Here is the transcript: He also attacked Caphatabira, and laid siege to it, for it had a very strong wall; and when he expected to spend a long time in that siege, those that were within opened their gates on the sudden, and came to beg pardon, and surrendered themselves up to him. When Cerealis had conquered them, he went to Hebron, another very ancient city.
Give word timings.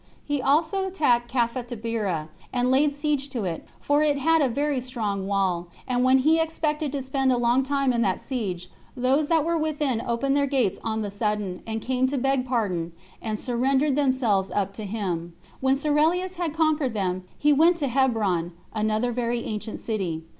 He 0.25 0.41
also 0.41 0.87
attacked 0.87 1.31
Caphatabira, 1.31 2.29
and 2.51 2.71
laid 2.71 2.91
siege 2.91 3.29
to 3.29 3.43
it, 3.45 3.67
for 3.79 4.01
it 4.01 4.17
had 4.17 4.41
a 4.41 4.49
very 4.49 4.81
strong 4.81 5.27
wall; 5.27 5.67
and 5.87 6.03
when 6.03 6.17
he 6.17 6.39
expected 6.39 6.91
to 6.93 7.03
spend 7.03 7.31
a 7.31 7.37
long 7.37 7.61
time 7.61 7.93
in 7.93 8.01
that 8.01 8.19
siege, 8.19 8.71
those 8.97 9.27
that 9.27 9.45
were 9.45 9.59
within 9.59 10.01
opened 10.01 10.35
their 10.35 10.47
gates 10.47 10.79
on 10.83 11.03
the 11.03 11.11
sudden, 11.11 11.61
and 11.67 11.81
came 11.83 12.07
to 12.07 12.17
beg 12.17 12.47
pardon, 12.47 12.93
and 13.21 13.37
surrendered 13.37 13.95
themselves 13.95 14.49
up 14.49 14.73
to 14.73 14.85
him. 14.85 15.33
When 15.59 15.75
Cerealis 15.75 16.33
had 16.37 16.51
conquered 16.51 16.95
them, 16.95 17.21
he 17.37 17.53
went 17.53 17.77
to 17.77 17.87
Hebron, 17.87 18.53
another 18.73 19.11
very 19.11 19.43
ancient 19.43 19.79
city. 19.79 20.23